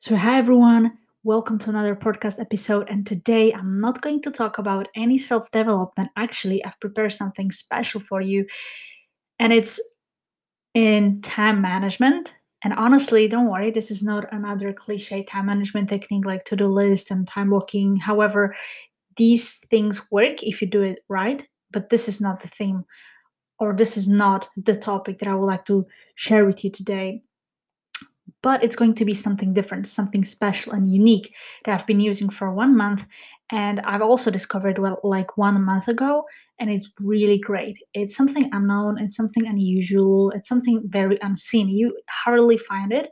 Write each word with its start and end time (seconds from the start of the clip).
So, 0.00 0.14
hi 0.14 0.38
everyone, 0.38 0.96
welcome 1.24 1.58
to 1.58 1.70
another 1.70 1.96
podcast 1.96 2.38
episode. 2.40 2.88
And 2.88 3.04
today 3.04 3.52
I'm 3.52 3.80
not 3.80 4.00
going 4.00 4.22
to 4.22 4.30
talk 4.30 4.58
about 4.58 4.86
any 4.94 5.18
self 5.18 5.50
development. 5.50 6.10
Actually, 6.14 6.64
I've 6.64 6.78
prepared 6.78 7.10
something 7.10 7.50
special 7.50 8.00
for 8.00 8.20
you, 8.20 8.46
and 9.40 9.52
it's 9.52 9.80
in 10.74 11.20
time 11.22 11.60
management. 11.60 12.36
And 12.62 12.74
honestly, 12.74 13.26
don't 13.26 13.48
worry, 13.48 13.72
this 13.72 13.90
is 13.90 14.04
not 14.04 14.32
another 14.32 14.72
cliche 14.72 15.24
time 15.24 15.46
management 15.46 15.88
technique 15.88 16.24
like 16.26 16.44
to 16.44 16.54
do 16.54 16.68
list 16.68 17.10
and 17.10 17.26
time 17.26 17.50
blocking. 17.50 17.96
However, 17.96 18.54
these 19.16 19.56
things 19.70 20.10
work 20.12 20.44
if 20.44 20.62
you 20.62 20.68
do 20.68 20.82
it 20.82 21.00
right, 21.08 21.44
but 21.72 21.88
this 21.90 22.08
is 22.08 22.20
not 22.20 22.40
the 22.40 22.48
theme 22.48 22.84
or 23.60 23.74
this 23.74 23.96
is 23.96 24.08
not 24.08 24.48
the 24.56 24.76
topic 24.76 25.18
that 25.18 25.28
I 25.28 25.34
would 25.34 25.46
like 25.46 25.64
to 25.66 25.86
share 26.14 26.44
with 26.44 26.64
you 26.64 26.70
today 26.70 27.22
but 28.42 28.62
it's 28.62 28.76
going 28.76 28.94
to 28.94 29.04
be 29.04 29.14
something 29.14 29.52
different, 29.52 29.86
something 29.86 30.24
special 30.24 30.72
and 30.72 30.92
unique 30.92 31.34
that 31.64 31.74
I've 31.74 31.86
been 31.86 32.00
using 32.00 32.28
for 32.28 32.52
one 32.52 32.76
month. 32.76 33.06
And 33.50 33.80
I've 33.80 34.02
also 34.02 34.30
discovered 34.30 34.78
well 34.78 35.00
like 35.02 35.36
one 35.36 35.64
month 35.64 35.88
ago, 35.88 36.24
and 36.60 36.70
it's 36.70 36.92
really 37.00 37.38
great. 37.38 37.76
It's 37.94 38.14
something 38.14 38.48
unknown, 38.52 38.98
it's 38.98 39.16
something 39.16 39.46
unusual, 39.46 40.30
it's 40.30 40.48
something 40.48 40.82
very 40.86 41.18
unseen. 41.22 41.68
You 41.68 41.96
hardly 42.08 42.58
find 42.58 42.92
it. 42.92 43.08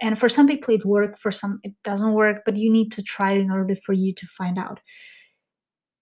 And 0.00 0.18
for 0.18 0.28
some 0.28 0.48
people 0.48 0.74
it 0.74 0.84
works, 0.84 1.20
for 1.20 1.30
some 1.30 1.60
it 1.62 1.72
doesn't 1.84 2.12
work, 2.12 2.42
but 2.44 2.56
you 2.56 2.70
need 2.72 2.92
to 2.92 3.02
try 3.02 3.32
it 3.32 3.40
in 3.40 3.50
order 3.50 3.74
for 3.74 3.92
you 3.92 4.12
to 4.14 4.26
find 4.26 4.58
out. 4.58 4.80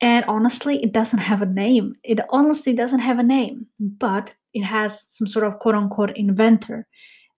And 0.01 0.25
honestly, 0.27 0.83
it 0.83 0.93
doesn't 0.93 1.19
have 1.19 1.43
a 1.43 1.47
name. 1.47 1.95
It 2.03 2.21
honestly 2.31 2.73
doesn't 2.73 3.01
have 3.01 3.19
a 3.19 3.23
name, 3.23 3.67
but 3.79 4.35
it 4.55 4.65
has 4.65 5.07
some 5.09 5.27
sort 5.27 5.47
of 5.47 5.59
quote 5.59 5.75
unquote 5.75 6.17
inventor. 6.17 6.87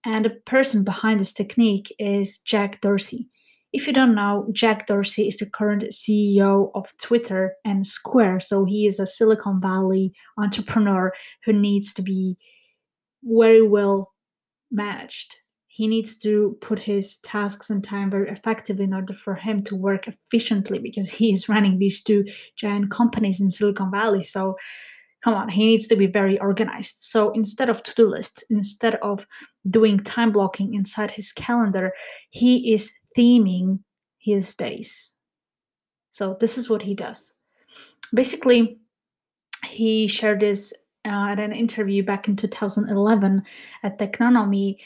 And 0.05 0.25
the 0.25 0.31
person 0.31 0.85
behind 0.85 1.21
this 1.21 1.33
technique 1.33 1.95
is 1.99 2.39
Jack 2.39 2.81
Dorsey. 2.81 3.29
If 3.73 3.87
you 3.87 3.93
don't 3.93 4.15
know, 4.15 4.47
Jack 4.53 4.87
Dorsey 4.87 5.27
is 5.27 5.39
the 5.39 5.47
current 5.47 5.85
CEO 5.85 6.71
of 6.75 6.93
Twitter 7.01 7.55
and 7.65 7.87
Square. 7.87 8.41
So 8.41 8.65
he 8.65 8.87
is 8.87 9.01
a 9.01 9.07
Silicon 9.07 9.61
Valley 9.61 10.13
entrepreneur 10.37 11.13
who 11.45 11.53
needs 11.53 11.95
to 11.95 12.03
be 12.03 12.37
very 13.23 13.63
well 13.63 14.13
managed. 14.71 15.37
He 15.69 15.89
needs 15.89 16.17
to 16.19 16.59
put 16.61 16.81
his 16.81 17.17
tasks 17.19 17.71
and 17.71 17.83
time 17.83 18.11
very 18.11 18.29
effectively 18.29 18.85
in 18.85 18.93
order 18.93 19.15
for 19.15 19.37
him 19.37 19.59
to 19.61 19.75
work 19.75 20.07
efficiently 20.07 20.79
because 20.79 21.09
he 21.09 21.33
is 21.33 21.49
running 21.49 21.79
these 21.79 22.03
two 22.03 22.27
giant 22.57 22.91
companies 22.91 23.41
in 23.41 23.49
Silicon 23.49 23.91
Valley. 23.91 24.21
So 24.21 24.57
come 25.25 25.33
on, 25.33 25.49
he 25.49 25.65
needs 25.65 25.87
to 25.87 25.97
be 25.97 26.07
very 26.07 26.39
organized. 26.41 26.97
So 26.99 27.31
instead 27.31 27.71
of 27.71 27.83
to 27.85 27.95
do 27.95 28.07
lists, 28.07 28.45
instead 28.51 28.97
of 28.97 29.27
doing 29.69 29.99
time 29.99 30.33
blocking 30.33 30.75
inside 30.75 31.13
his 31.13 31.33
calendar, 31.33 31.93
he 32.31 32.73
is 32.73 32.93
theming 33.17 33.81
his 34.19 34.55
days. 34.55 35.15
So 36.11 36.37
this 36.41 36.59
is 36.59 36.69
what 36.69 36.83
he 36.83 36.95
does. 36.95 37.35
Basically, 38.15 38.79
he 39.67 40.07
shared 40.07 40.41
this 40.41 40.75
uh, 41.05 41.29
at 41.31 41.41
an 41.41 41.53
interview 41.53 42.03
back 42.03 42.29
in 42.29 42.37
2011 42.37 43.43
at 43.83 43.99
Techonomy. 43.99 44.77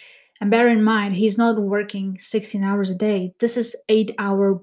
And 0.41 0.50
bear 0.50 0.68
in 0.68 0.84
mind, 0.84 1.14
he's 1.14 1.38
not 1.38 1.58
working 1.58 2.18
16 2.18 2.62
hours 2.62 2.90
a 2.90 2.94
day. 2.94 3.34
This 3.40 3.56
is 3.56 3.74
eight 3.88 4.12
hour 4.18 4.62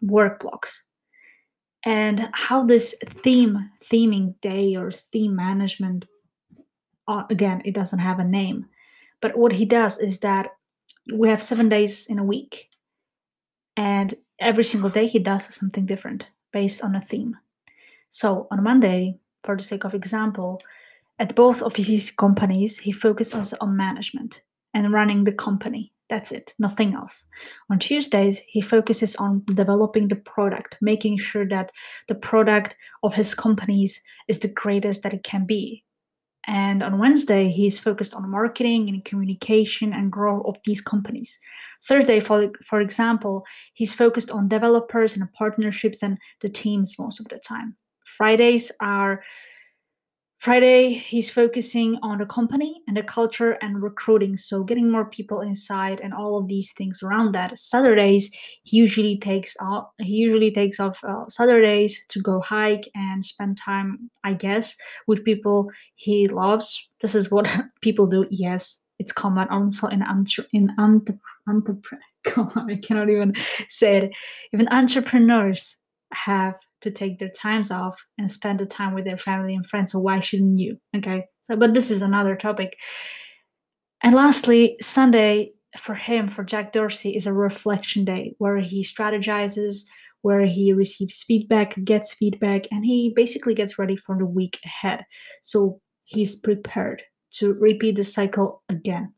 work 0.00 0.40
blocks 0.40 0.84
and 1.84 2.28
how 2.32 2.64
this 2.64 2.94
theme 3.04 3.70
theming 3.82 4.38
day 4.40 4.76
or 4.76 4.90
theme 4.90 5.34
management 5.34 6.06
uh, 7.08 7.24
again 7.30 7.62
it 7.64 7.74
doesn't 7.74 7.98
have 7.98 8.18
a 8.18 8.24
name 8.24 8.66
but 9.20 9.36
what 9.36 9.52
he 9.52 9.64
does 9.64 9.98
is 9.98 10.18
that 10.20 10.48
we 11.14 11.28
have 11.28 11.42
seven 11.42 11.68
days 11.68 12.06
in 12.06 12.18
a 12.18 12.24
week 12.24 12.68
and 13.76 14.14
every 14.38 14.64
single 14.64 14.90
day 14.90 15.06
he 15.06 15.18
does 15.18 15.54
something 15.54 15.86
different 15.86 16.26
based 16.52 16.82
on 16.82 16.94
a 16.94 17.00
theme 17.00 17.36
so 18.08 18.46
on 18.50 18.62
monday 18.62 19.18
for 19.44 19.56
the 19.56 19.62
sake 19.62 19.84
of 19.84 19.94
example 19.94 20.60
at 21.18 21.34
both 21.34 21.62
of 21.62 21.76
his 21.76 22.10
companies 22.10 22.78
he 22.78 22.92
focuses 22.92 23.52
on 23.54 23.76
management 23.76 24.42
and 24.74 24.92
running 24.92 25.24
the 25.24 25.32
company 25.32 25.92
that's 26.10 26.32
it, 26.32 26.54
nothing 26.58 26.92
else. 26.94 27.24
On 27.70 27.78
Tuesdays, 27.78 28.40
he 28.40 28.60
focuses 28.60 29.14
on 29.16 29.44
developing 29.46 30.08
the 30.08 30.16
product, 30.16 30.76
making 30.82 31.18
sure 31.18 31.46
that 31.48 31.70
the 32.08 32.16
product 32.16 32.76
of 33.04 33.14
his 33.14 33.32
companies 33.32 34.02
is 34.26 34.40
the 34.40 34.48
greatest 34.48 35.04
that 35.04 35.14
it 35.14 35.22
can 35.22 35.46
be. 35.46 35.84
And 36.50 36.82
on 36.82 36.98
Wednesday, 36.98 37.48
he's 37.48 37.78
focused 37.78 38.12
on 38.12 38.28
marketing 38.28 38.88
and 38.88 39.04
communication 39.04 39.92
and 39.92 40.10
growth 40.10 40.44
of 40.46 40.56
these 40.64 40.80
companies. 40.80 41.38
Thursday, 41.86 42.18
for, 42.18 42.50
for 42.66 42.80
example, 42.80 43.46
he's 43.74 43.94
focused 43.94 44.32
on 44.32 44.48
developers 44.48 45.16
and 45.16 45.32
partnerships 45.32 46.02
and 46.02 46.18
the 46.40 46.48
teams 46.48 46.96
most 46.98 47.20
of 47.20 47.28
the 47.28 47.38
time. 47.38 47.76
Fridays 48.04 48.72
are 48.80 49.22
Friday, 50.40 50.94
he's 50.94 51.28
focusing 51.28 51.98
on 52.02 52.16
the 52.16 52.24
company 52.24 52.80
and 52.88 52.96
the 52.96 53.02
culture 53.02 53.58
and 53.60 53.82
recruiting, 53.82 54.38
so 54.38 54.64
getting 54.64 54.90
more 54.90 55.04
people 55.04 55.42
inside 55.42 56.00
and 56.00 56.14
all 56.14 56.38
of 56.38 56.48
these 56.48 56.72
things 56.72 57.02
around 57.02 57.32
that. 57.32 57.58
Saturdays, 57.58 58.30
he 58.62 58.78
usually 58.78 59.18
takes 59.18 59.54
off. 59.60 59.90
He 59.98 60.14
usually 60.14 60.50
takes 60.50 60.80
off 60.80 61.04
uh, 61.04 61.28
Saturdays 61.28 62.06
to 62.06 62.22
go 62.22 62.40
hike 62.40 62.88
and 62.94 63.22
spend 63.22 63.58
time, 63.58 64.10
I 64.24 64.32
guess, 64.32 64.76
with 65.06 65.26
people 65.26 65.70
he 65.96 66.26
loves. 66.26 66.88
This 67.02 67.14
is 67.14 67.30
what 67.30 67.46
people 67.82 68.06
do. 68.06 68.26
Yes, 68.30 68.80
it's 68.98 69.12
common 69.12 69.46
also 69.48 69.88
in 69.88 70.02
in 70.54 70.70
entre- 70.78 71.20
entrepreneur. 71.46 72.02
Come 72.24 72.50
on, 72.56 72.70
I 72.70 72.76
cannot 72.76 73.10
even 73.10 73.34
say 73.68 73.98
it. 73.98 74.10
Even 74.54 74.68
entrepreneurs 74.68 75.76
have 76.12 76.56
to 76.80 76.90
take 76.90 77.18
their 77.18 77.30
times 77.30 77.70
off 77.70 78.04
and 78.18 78.30
spend 78.30 78.58
the 78.58 78.66
time 78.66 78.94
with 78.94 79.04
their 79.04 79.16
family 79.16 79.54
and 79.54 79.64
friends. 79.66 79.92
So 79.92 79.98
why 79.98 80.20
shouldn't 80.20 80.58
you? 80.58 80.76
Okay. 80.96 81.26
So, 81.40 81.56
but 81.56 81.74
this 81.74 81.90
is 81.90 82.02
another 82.02 82.36
topic. 82.36 82.76
And 84.02 84.14
lastly, 84.14 84.76
Sunday 84.80 85.52
for 85.78 85.94
him, 85.94 86.28
for 86.28 86.42
Jack 86.42 86.72
Dorsey, 86.72 87.14
is 87.14 87.26
a 87.26 87.32
reflection 87.32 88.04
day 88.04 88.34
where 88.38 88.58
he 88.58 88.82
strategizes, 88.82 89.84
where 90.22 90.42
he 90.42 90.72
receives 90.72 91.22
feedback, 91.22 91.76
gets 91.84 92.14
feedback, 92.14 92.66
and 92.70 92.84
he 92.84 93.12
basically 93.14 93.54
gets 93.54 93.78
ready 93.78 93.96
for 93.96 94.16
the 94.18 94.26
week 94.26 94.58
ahead. 94.64 95.04
So 95.42 95.80
he's 96.06 96.34
prepared 96.34 97.02
to 97.32 97.54
repeat 97.54 97.96
the 97.96 98.04
cycle 98.04 98.62
again. 98.68 99.14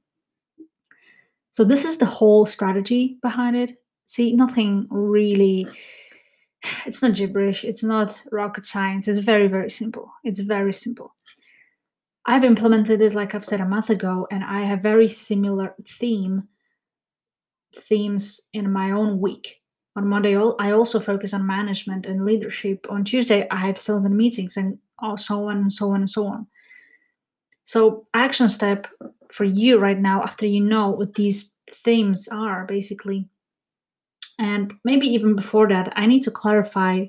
So 1.51 1.65
this 1.65 1.85
is 1.85 1.99
the 1.99 2.07
whole 2.07 2.47
strategy 2.47 3.19
behind 3.23 3.57
it. 3.57 3.73
See, 4.05 4.35
nothing 4.35 4.87
really 4.91 5.67
it's 6.87 7.03
not 7.03 7.15
gibberish 7.15 7.65
it's 7.65 7.83
not 7.83 8.23
rocket 8.31 8.65
science 8.65 9.09
it's 9.09 9.19
very 9.19 9.49
very 9.49 9.71
simple 9.71 10.13
it's 10.25 10.41
very 10.41 10.73
simple. 10.73 11.15
I've 12.25 12.45
implemented 12.45 13.01
this 13.01 13.15
like 13.15 13.35
i've 13.35 13.45
said 13.45 13.61
a 13.61 13.67
month 13.67 13.91
ago 13.91 14.27
and 14.31 14.45
i 14.45 14.61
have 14.63 14.81
very 14.83 15.09
similar 15.09 15.75
theme 15.87 16.49
themes 17.75 18.41
in 18.53 18.71
my 18.71 18.91
own 18.91 19.19
week. 19.19 19.61
On 19.97 20.07
monday 20.07 20.37
i 20.37 20.71
also 20.71 21.01
focus 21.01 21.35
on 21.35 21.47
management 21.47 22.07
and 22.07 22.25
leadership. 22.25 22.87
On 22.89 23.03
tuesday 23.05 23.47
i 23.51 23.57
have 23.57 23.79
sales 23.79 24.05
and 24.05 24.17
meetings 24.17 24.57
and 24.57 24.79
so 25.17 25.49
on 25.49 25.57
and 25.59 25.73
so 25.73 25.91
on 25.91 26.01
and 26.01 26.11
so 26.11 26.27
on. 26.27 26.47
So 27.65 28.07
action 28.15 28.49
step 28.49 28.87
for 29.31 29.45
you 29.45 29.79
right 29.79 29.99
now 29.99 30.23
after 30.23 30.47
you 30.47 30.61
know 30.61 30.91
what 30.91 31.15
these 31.15 31.53
themes 31.69 32.29
are 32.29 32.65
basically 32.67 33.29
and 34.39 34.73
maybe 34.85 35.07
even 35.07 35.37
before 35.37 35.69
that, 35.69 35.93
I 35.97 36.07
need 36.07 36.23
to 36.25 36.31
clarify 36.31 37.07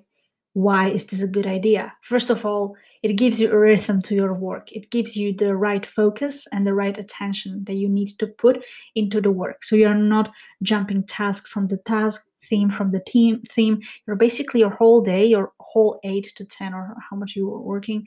why 0.53 0.89
is 0.89 1.06
this 1.06 1.22
a 1.22 1.28
good 1.28 1.47
idea? 1.47 1.94
First 2.01 2.29
of 2.29 2.45
all, 2.45 2.75
it 3.01 3.16
gives 3.16 3.41
you 3.41 3.51
a 3.51 3.57
rhythm 3.57 4.01
to 4.03 4.16
your 4.16 4.34
work. 4.34 4.72
It 4.72 4.91
gives 4.91 5.17
you 5.17 5.34
the 5.34 5.56
right 5.56 5.85
focus 5.85 6.47
and 6.51 6.66
the 6.66 6.75
right 6.75 6.97
attention 6.97 7.63
that 7.66 7.73
you 7.73 7.89
need 7.89 8.09
to 8.19 8.28
put 8.28 8.63
into 8.95 9.19
the 9.19 9.31
work. 9.31 9.63
So 9.63 9.75
you're 9.75 9.95
not 9.95 10.31
jumping 10.61 11.03
task 11.03 11.47
from 11.47 11.67
the 11.67 11.78
task, 11.78 12.28
theme 12.43 12.70
from 12.70 12.91
the 12.91 13.02
team 13.02 13.41
theme. 13.49 13.81
You're 14.05 14.16
basically 14.16 14.59
your 14.59 14.69
whole 14.69 15.02
day, 15.02 15.26
your 15.26 15.52
whole 15.59 15.99
eight 16.03 16.31
to 16.35 16.46
ten 16.46 16.73
or 16.73 16.96
how 17.09 17.17
much 17.17 17.35
you 17.35 17.52
are 17.52 17.59
working 17.59 18.05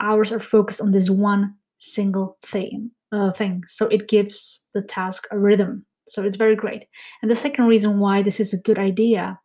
hours 0.00 0.32
are 0.32 0.40
focused 0.40 0.80
on 0.80 0.90
this 0.90 1.10
one 1.10 1.54
single 1.78 2.36
theme 2.44 2.90
uh, 3.12 3.30
thing. 3.30 3.62
So 3.66 3.86
it 3.88 4.08
gives 4.08 4.60
the 4.74 4.82
task 4.82 5.26
a 5.30 5.38
rhythm 5.38 5.86
so 6.06 6.22
it's 6.22 6.36
very 6.36 6.56
great. 6.56 6.86
And 7.22 7.30
the 7.30 7.34
second 7.34 7.66
reason 7.66 7.98
why 7.98 8.22
this 8.22 8.40
is 8.40 8.52
a 8.52 8.60
good 8.60 8.78
idea 8.78 9.40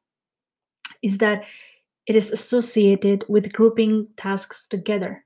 is 1.01 1.19
that 1.19 1.45
it 2.05 2.15
is 2.15 2.31
associated 2.31 3.23
with 3.29 3.53
grouping 3.53 4.07
tasks 4.17 4.67
together. 4.67 5.25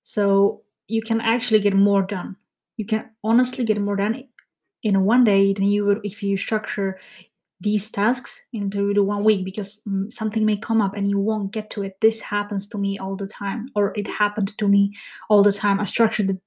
So 0.00 0.62
you 0.86 1.02
can 1.02 1.20
actually 1.20 1.60
get 1.60 1.74
more 1.74 2.02
done. 2.02 2.36
You 2.76 2.86
can 2.86 3.10
honestly 3.24 3.64
get 3.64 3.80
more 3.80 3.96
done 3.96 4.24
in 4.82 5.04
one 5.04 5.24
day 5.24 5.52
than 5.52 5.66
you 5.66 5.84
would 5.86 6.00
if 6.04 6.22
you 6.22 6.36
structure 6.36 6.98
these 7.60 7.90
tasks 7.90 8.44
into 8.52 8.94
the 8.94 9.02
one 9.02 9.24
week 9.24 9.44
because 9.44 9.80
mm, 9.88 10.12
something 10.12 10.44
may 10.44 10.56
come 10.56 10.80
up 10.80 10.94
and 10.94 11.08
you 11.08 11.18
won't 11.18 11.52
get 11.52 11.70
to 11.70 11.82
it. 11.82 12.00
This 12.00 12.20
happens 12.20 12.68
to 12.68 12.78
me 12.78 12.98
all 12.98 13.16
the 13.16 13.26
time, 13.26 13.68
or 13.74 13.92
it 13.96 14.06
happened 14.06 14.56
to 14.58 14.68
me 14.68 14.94
all 15.28 15.42
the 15.42 15.52
time. 15.52 15.80
I 15.80 15.84
structured 15.84 16.38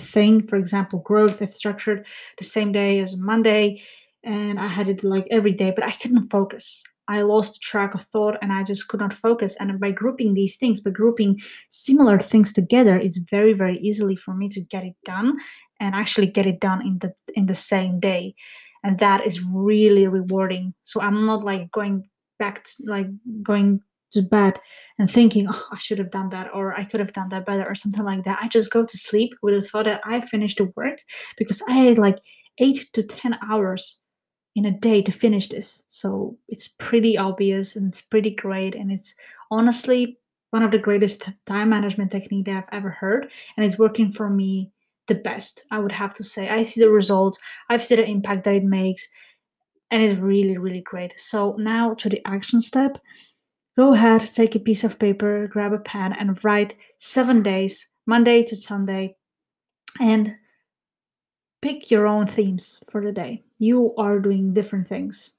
thing, 0.00 0.46
for 0.46 0.56
example, 0.56 1.00
growth, 1.00 1.42
if 1.42 1.54
structured 1.54 2.06
the 2.38 2.44
same 2.44 2.72
day 2.72 2.98
as 3.00 3.16
Monday, 3.16 3.82
and 4.22 4.58
I 4.58 4.66
had 4.66 4.88
it 4.88 5.04
like 5.04 5.26
every 5.30 5.52
day, 5.52 5.72
but 5.74 5.84
I 5.84 5.92
couldn't 5.92 6.28
focus. 6.28 6.82
I 7.08 7.22
lost 7.22 7.60
track 7.60 7.94
of 7.94 8.04
thought 8.04 8.36
and 8.40 8.52
I 8.52 8.62
just 8.62 8.86
could 8.86 9.00
not 9.00 9.12
focus. 9.12 9.56
And 9.58 9.80
by 9.80 9.90
grouping 9.90 10.34
these 10.34 10.56
things, 10.56 10.80
by 10.80 10.90
grouping 10.90 11.40
similar 11.68 12.20
things 12.20 12.52
together, 12.52 12.96
it's 12.96 13.16
very, 13.16 13.52
very 13.52 13.78
easily 13.78 14.14
for 14.14 14.32
me 14.32 14.48
to 14.50 14.60
get 14.60 14.84
it 14.84 14.94
done 15.04 15.32
and 15.80 15.94
actually 15.94 16.28
get 16.28 16.46
it 16.46 16.60
done 16.60 16.86
in 16.86 16.98
the 17.00 17.12
in 17.34 17.46
the 17.46 17.54
same 17.54 17.98
day. 17.98 18.34
And 18.84 18.98
that 19.00 19.26
is 19.26 19.42
really 19.42 20.06
rewarding. 20.06 20.72
So 20.82 21.00
I'm 21.00 21.26
not 21.26 21.42
like 21.42 21.72
going 21.72 22.08
back 22.38 22.62
to 22.64 22.70
like 22.86 23.08
going 23.42 23.80
to 24.12 24.22
bed 24.22 24.58
and 24.98 25.10
thinking, 25.10 25.46
oh, 25.48 25.68
I 25.72 25.78
should 25.78 25.98
have 25.98 26.10
done 26.10 26.30
that, 26.30 26.50
or 26.54 26.78
I 26.78 26.84
could 26.84 27.00
have 27.00 27.12
done 27.12 27.30
that 27.30 27.46
better, 27.46 27.68
or 27.68 27.74
something 27.74 28.04
like 28.04 28.24
that. 28.24 28.38
I 28.42 28.48
just 28.48 28.70
go 28.70 28.84
to 28.84 28.98
sleep 28.98 29.32
with 29.42 29.54
the 29.54 29.66
thought 29.66 29.86
that 29.86 30.02
I 30.04 30.20
finished 30.20 30.58
the 30.58 30.72
work 30.76 30.98
because 31.36 31.62
I 31.68 31.72
had 31.72 31.98
like 31.98 32.18
eight 32.58 32.86
to 32.92 33.02
10 33.02 33.38
hours 33.48 34.00
in 34.56 34.64
a 34.64 34.70
day 34.70 35.00
to 35.02 35.12
finish 35.12 35.48
this. 35.48 35.84
So 35.86 36.36
it's 36.48 36.68
pretty 36.68 37.16
obvious 37.16 37.76
and 37.76 37.88
it's 37.88 38.00
pretty 38.00 38.30
great. 38.30 38.74
And 38.74 38.90
it's 38.90 39.14
honestly 39.50 40.18
one 40.50 40.62
of 40.62 40.72
the 40.72 40.78
greatest 40.78 41.22
time 41.46 41.70
management 41.70 42.10
technique 42.10 42.46
that 42.46 42.56
I've 42.56 42.78
ever 42.78 42.90
heard. 42.90 43.30
And 43.56 43.64
it's 43.64 43.78
working 43.78 44.10
for 44.10 44.28
me 44.28 44.72
the 45.06 45.14
best, 45.14 45.64
I 45.70 45.78
would 45.78 45.92
have 45.92 46.14
to 46.14 46.24
say. 46.24 46.48
I 46.48 46.62
see 46.62 46.80
the 46.80 46.90
results, 46.90 47.38
I've 47.68 47.82
seen 47.82 47.98
the 47.98 48.08
impact 48.08 48.44
that 48.44 48.54
it 48.54 48.64
makes, 48.64 49.08
and 49.90 50.02
it's 50.02 50.14
really, 50.14 50.56
really 50.56 50.82
great. 50.82 51.18
So 51.18 51.56
now 51.58 51.94
to 51.94 52.08
the 52.08 52.20
action 52.26 52.60
step. 52.60 52.98
Go 53.76 53.92
ahead, 53.94 54.22
take 54.22 54.54
a 54.54 54.60
piece 54.60 54.84
of 54.84 54.98
paper, 54.98 55.46
grab 55.46 55.72
a 55.72 55.78
pen, 55.78 56.12
and 56.12 56.42
write 56.44 56.74
seven 56.98 57.42
days, 57.42 57.88
Monday 58.04 58.42
to 58.42 58.56
Sunday, 58.56 59.16
and 60.00 60.36
pick 61.62 61.90
your 61.90 62.06
own 62.06 62.26
themes 62.26 62.82
for 62.90 63.02
the 63.02 63.12
day. 63.12 63.44
You 63.58 63.94
are 63.96 64.18
doing 64.18 64.52
different 64.52 64.88
things. 64.88 65.34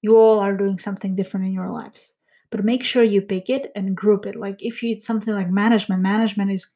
You 0.00 0.16
all 0.16 0.40
are 0.40 0.56
doing 0.56 0.78
something 0.78 1.14
different 1.14 1.46
in 1.46 1.52
your 1.52 1.70
lives. 1.70 2.14
But 2.50 2.64
make 2.64 2.84
sure 2.84 3.02
you 3.02 3.22
pick 3.22 3.48
it 3.48 3.70
and 3.74 3.96
group 3.96 4.26
it. 4.26 4.36
Like 4.36 4.62
if 4.62 4.82
you 4.82 4.90
it's 4.90 5.06
something 5.06 5.34
like 5.34 5.50
management, 5.50 6.02
management 6.02 6.50
is 6.52 6.68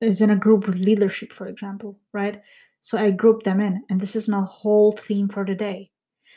is 0.00 0.20
in 0.20 0.30
a 0.30 0.36
group 0.36 0.66
with 0.66 0.76
leadership, 0.76 1.32
for 1.32 1.46
example, 1.46 1.98
right? 2.12 2.42
So 2.80 2.98
I 2.98 3.10
group 3.10 3.42
them 3.42 3.60
in, 3.60 3.84
and 3.88 4.00
this 4.00 4.14
is 4.14 4.28
my 4.28 4.44
whole 4.46 4.92
theme 4.92 5.28
for 5.28 5.44
the 5.44 5.54
day. 5.54 5.90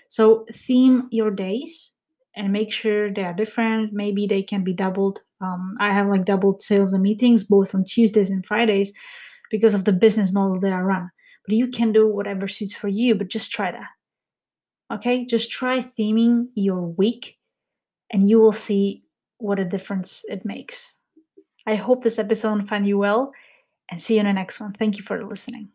So 0.08 0.46
theme 0.52 1.08
your 1.12 1.32
days 1.32 1.94
and 2.40 2.54
make 2.54 2.72
sure 2.72 3.14
they 3.14 3.26
are 3.26 3.34
different. 3.34 3.92
Maybe 3.92 4.26
they 4.26 4.42
can 4.42 4.64
be 4.64 4.74
doubled. 4.74 5.20
Um, 5.42 5.76
I 5.80 5.92
have 5.92 6.08
like 6.08 6.24
doubled 6.24 6.62
sales 6.62 6.94
and 6.94 7.04
meetings 7.04 7.44
both 7.44 7.76
on 7.76 7.84
Tuesdays 7.84 8.30
and 8.30 8.46
Fridays 8.46 8.94
because 9.52 9.74
of 9.74 9.84
the 9.84 9.92
business 9.92 10.32
model 10.32 10.60
that 10.62 10.72
I 10.72 10.80
run. 10.80 11.10
But 11.46 11.56
you 11.56 11.68
can 11.68 11.92
do 11.92 12.08
whatever 12.08 12.48
suits 12.48 12.74
for 12.74 12.88
you, 12.88 13.14
but 13.14 13.30
just 13.30 13.52
try 13.52 13.72
that. 13.72 13.90
Okay, 14.92 15.26
just 15.26 15.52
try 15.52 15.82
theming 15.82 16.48
your 16.56 16.82
week 16.82 17.38
and 18.12 18.28
you 18.28 18.40
will 18.40 18.54
see 18.54 19.04
what 19.38 19.60
a 19.60 19.66
difference 19.66 20.24
it 20.30 20.46
makes. 20.46 20.96
I 21.68 21.76
hope 21.76 22.04
this 22.04 22.20
episode 22.20 22.68
found 22.68 22.88
you 22.88 22.98
well 22.98 23.34
and 23.92 24.02
see 24.02 24.16
you 24.16 24.22
in 24.22 24.26
the 24.28 24.34
next 24.34 24.60
one. 24.60 24.74
Thank 24.74 24.98
you 24.98 25.04
for 25.04 25.24
listening. 25.24 25.70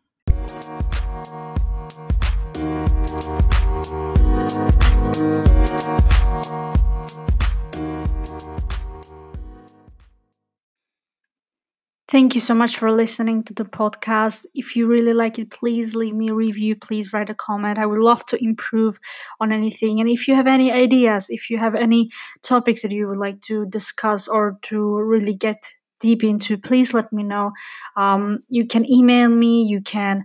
Thank 12.15 12.33
you 12.33 12.39
so 12.39 12.55
much 12.55 12.77
for 12.77 12.93
listening 12.93 13.43
to 13.43 13.53
the 13.53 13.65
podcast. 13.65 14.45
If 14.55 14.77
you 14.77 14.87
really 14.87 15.13
like 15.13 15.37
it, 15.37 15.51
please 15.51 15.95
leave 15.95 16.15
me 16.15 16.29
a 16.29 16.33
review. 16.33 16.77
Please 16.77 17.11
write 17.11 17.29
a 17.29 17.35
comment. 17.35 17.77
I 17.77 17.85
would 17.85 17.99
love 17.99 18.25
to 18.27 18.41
improve 18.41 18.97
on 19.41 19.51
anything. 19.51 19.99
And 19.99 20.07
if 20.07 20.25
you 20.25 20.33
have 20.33 20.47
any 20.47 20.71
ideas, 20.71 21.25
if 21.29 21.49
you 21.49 21.57
have 21.57 21.75
any 21.75 22.09
topics 22.41 22.83
that 22.83 22.91
you 22.91 23.09
would 23.09 23.17
like 23.17 23.41
to 23.41 23.65
discuss 23.65 24.29
or 24.29 24.57
to 24.61 24.95
really 24.97 25.33
get 25.33 25.57
deep 25.99 26.23
into, 26.23 26.57
please 26.57 26.93
let 26.93 27.11
me 27.11 27.21
know. 27.21 27.51
Um, 27.97 28.39
you 28.47 28.65
can 28.65 28.89
email 28.89 29.27
me, 29.27 29.63
you 29.63 29.81
can 29.81 30.23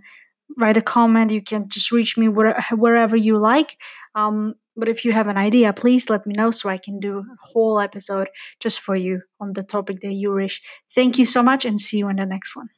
write 0.57 0.77
a 0.77 0.81
comment, 0.81 1.31
you 1.31 1.43
can 1.43 1.67
just 1.67 1.91
reach 1.91 2.17
me 2.17 2.29
where, 2.29 2.57
wherever 2.71 3.17
you 3.17 3.37
like. 3.37 3.75
Um, 4.15 4.55
but 4.75 4.89
if 4.89 5.05
you 5.05 5.11
have 5.13 5.27
an 5.27 5.37
idea, 5.37 5.73
please 5.73 6.09
let 6.09 6.25
me 6.25 6.33
know 6.35 6.51
so 6.51 6.69
I 6.69 6.77
can 6.77 6.99
do 6.99 7.19
a 7.19 7.23
whole 7.51 7.79
episode 7.79 8.29
just 8.59 8.79
for 8.79 8.95
you 8.95 9.21
on 9.39 9.53
the 9.53 9.63
topic 9.63 9.99
that 10.01 10.13
you 10.13 10.33
wish. 10.33 10.61
Thank 10.93 11.17
you 11.17 11.25
so 11.25 11.43
much 11.43 11.65
and 11.65 11.79
see 11.79 11.97
you 11.99 12.09
in 12.09 12.17
the 12.17 12.25
next 12.25 12.55
one. 12.55 12.69